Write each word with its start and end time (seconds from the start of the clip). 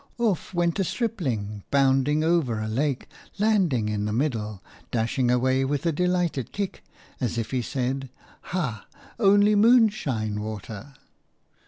Off 0.17 0.51
went 0.51 0.79
a 0.79 0.83
stripling, 0.83 1.63
bounding 1.69 2.23
over 2.23 2.59
a 2.59 2.67
lake, 2.67 3.07
landing 3.37 3.87
in 3.87 4.05
the 4.05 4.11
middle, 4.11 4.59
dashing 4.89 5.29
away 5.29 5.63
with 5.63 5.85
a 5.85 5.91
delighted 5.91 6.51
kick, 6.51 6.83
as 7.19 7.37
if 7.37 7.51
he 7.51 7.61
said– 7.61 8.09
"Ha! 8.55 8.87
Only 9.19 9.53
moonshine 9.53 10.41
water!" 10.41 10.95